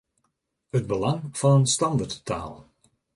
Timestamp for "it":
0.77-0.85